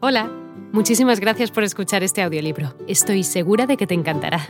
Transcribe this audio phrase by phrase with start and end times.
[0.00, 0.30] Hola,
[0.72, 2.72] muchísimas gracias por escuchar este audiolibro.
[2.86, 4.46] Estoy segura de que te encantará.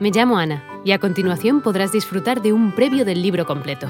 [0.00, 3.86] Me llamo Ana y a continuación podrás disfrutar de un previo del libro completo.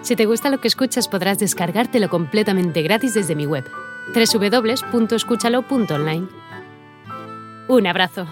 [0.00, 3.66] Si te gusta lo que escuchas podrás descargártelo completamente gratis desde mi web,
[4.14, 6.28] www.escúchalo.online.
[7.68, 8.26] Un abrazo.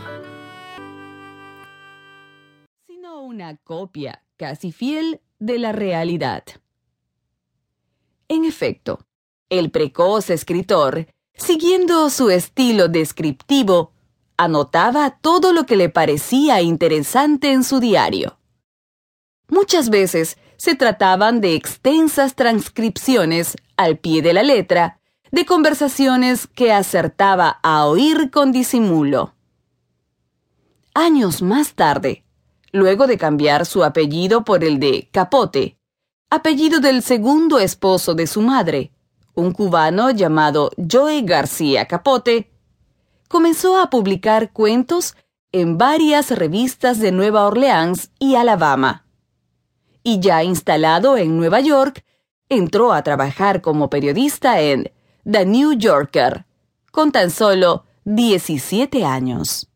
[2.87, 6.45] Sino una copia casi fiel de la realidad.
[8.29, 9.01] En efecto,
[9.51, 13.93] el precoz escritor Siguiendo su estilo descriptivo,
[14.37, 18.39] anotaba todo lo que le parecía interesante en su diario.
[19.49, 26.73] Muchas veces se trataban de extensas transcripciones al pie de la letra de conversaciones que
[26.73, 29.35] acertaba a oír con disimulo.
[30.95, 32.25] Años más tarde,
[32.71, 35.77] luego de cambiar su apellido por el de Capote,
[36.31, 38.94] apellido del segundo esposo de su madre,
[39.35, 42.51] un cubano llamado Joe García Capote,
[43.29, 45.17] comenzó a publicar cuentos
[45.53, 49.07] en varias revistas de Nueva Orleans y Alabama.
[50.03, 52.05] Y ya instalado en Nueva York,
[52.49, 54.93] entró a trabajar como periodista en
[55.25, 56.45] The New Yorker,
[56.91, 59.69] con tan solo 17 años.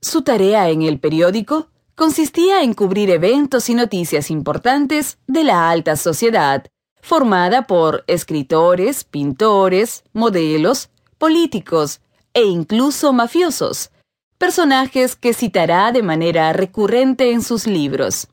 [0.00, 5.96] Su tarea en el periódico consistía en cubrir eventos y noticias importantes de la alta
[5.96, 6.66] sociedad
[7.04, 10.88] formada por escritores, pintores, modelos,
[11.18, 12.00] políticos
[12.32, 13.90] e incluso mafiosos,
[14.38, 18.28] personajes que citará de manera recurrente en sus libros.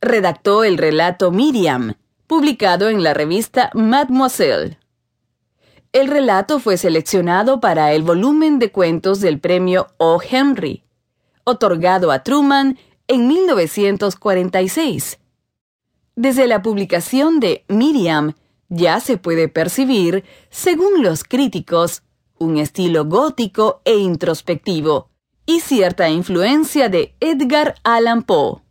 [0.00, 1.94] Redactó el relato Miriam,
[2.26, 4.80] publicado en la revista Mademoiselle.
[5.92, 10.20] El relato fue seleccionado para el volumen de cuentos del premio O.
[10.20, 10.82] Henry,
[11.44, 15.20] otorgado a Truman en 1946
[16.18, 18.34] desde la publicación de Miriam
[18.68, 22.02] ya se puede percibir, según los críticos,
[22.38, 25.10] un estilo gótico e introspectivo
[25.46, 28.62] y cierta influencia de Edgar Allan Poe.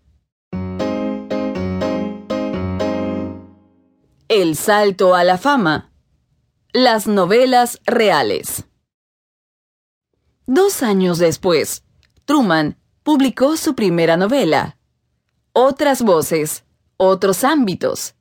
[4.28, 5.94] El salto a la fama.
[6.74, 8.66] Las novelas reales.
[10.46, 11.86] Dos años después,
[12.26, 14.78] Truman publicó su primera novela,
[15.54, 16.66] Otras Voces,
[16.98, 18.16] otros ámbitos.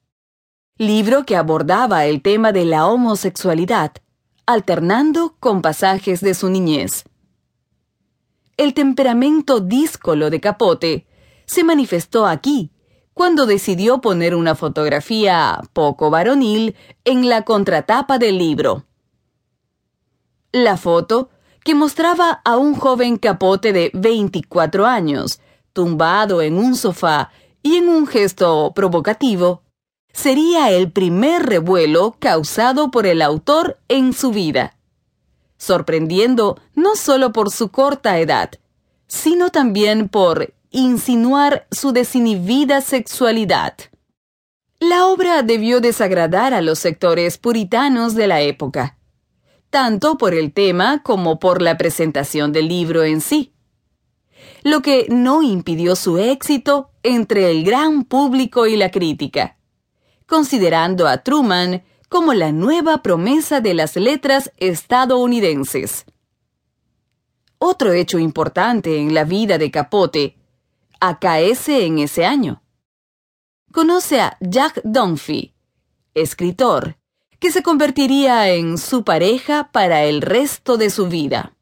[0.78, 3.92] Libro que abordaba el tema de la homosexualidad,
[4.44, 7.04] alternando con pasajes de su niñez.
[8.56, 11.06] El temperamento díscolo de Capote
[11.46, 12.70] se manifestó aquí,
[13.14, 18.84] cuando decidió poner una fotografía poco varonil en la contratapa del libro.
[20.52, 21.30] La foto,
[21.64, 25.40] que mostraba a un joven capote de 24 años,
[25.72, 27.30] tumbado en un sofá
[27.66, 29.64] y en un gesto provocativo,
[30.12, 34.76] sería el primer revuelo causado por el autor en su vida,
[35.58, 38.52] sorprendiendo no solo por su corta edad,
[39.08, 43.74] sino también por insinuar su desinhibida sexualidad.
[44.78, 48.96] La obra debió desagradar a los sectores puritanos de la época,
[49.70, 53.56] tanto por el tema como por la presentación del libro en sí
[54.66, 59.56] lo que no impidió su éxito entre el gran público y la crítica,
[60.26, 66.04] considerando a Truman como la nueva promesa de las letras estadounidenses.
[67.58, 70.36] Otro hecho importante en la vida de Capote
[71.00, 72.62] acaece en ese año.
[73.72, 75.54] Conoce a Jack Dunphy,
[76.14, 76.96] escritor,
[77.38, 81.55] que se convertiría en su pareja para el resto de su vida.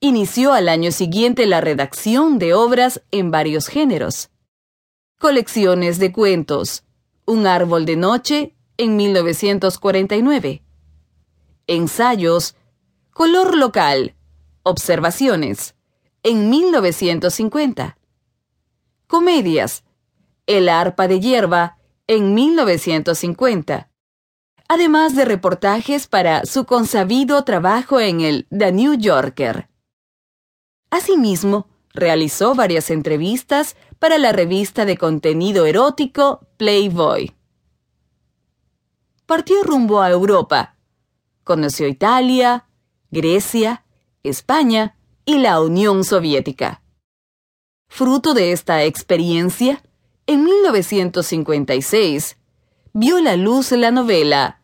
[0.00, 4.28] Inició al año siguiente la redacción de obras en varios géneros.
[5.18, 6.84] Colecciones de cuentos.
[7.24, 10.62] Un árbol de noche en 1949.
[11.66, 12.56] Ensayos.
[13.10, 14.14] Color local.
[14.64, 15.74] Observaciones.
[16.22, 17.96] En 1950.
[19.06, 19.82] Comedias.
[20.46, 23.88] El arpa de hierba en 1950.
[24.68, 29.70] Además de reportajes para su consabido trabajo en el The New Yorker.
[30.90, 37.34] Asimismo, realizó varias entrevistas para la revista de contenido erótico Playboy.
[39.24, 40.76] Partió rumbo a Europa.
[41.42, 42.66] Conoció Italia,
[43.10, 43.84] Grecia,
[44.22, 46.82] España y la Unión Soviética.
[47.88, 49.82] Fruto de esta experiencia,
[50.26, 52.36] en 1956,
[52.92, 54.60] vio la luz la novela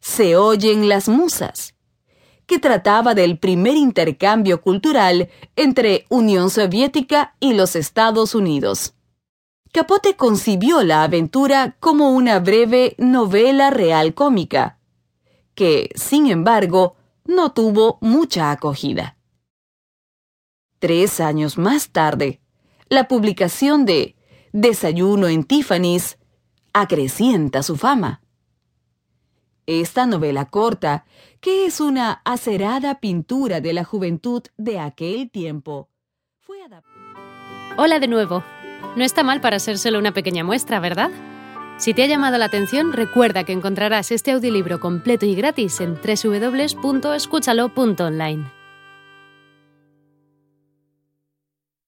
[0.00, 1.73] Se oyen las musas
[2.46, 8.94] que trataba del primer intercambio cultural entre Unión Soviética y los Estados Unidos.
[9.72, 14.78] Capote concibió la aventura como una breve novela real cómica,
[15.54, 19.16] que, sin embargo, no tuvo mucha acogida.
[20.78, 22.40] Tres años más tarde,
[22.88, 24.16] la publicación de
[24.52, 26.18] Desayuno en Tiffany's
[26.72, 28.23] acrecienta su fama.
[29.66, 31.04] Esta novela corta,
[31.40, 35.88] que es una acerada pintura de la juventud de aquel tiempo.
[37.76, 38.44] Hola de nuevo.
[38.96, 41.10] No está mal para ser solo una pequeña muestra, ¿verdad?
[41.78, 45.94] Si te ha llamado la atención, recuerda que encontrarás este audiolibro completo y gratis en
[45.94, 48.53] www.escúchalo.online.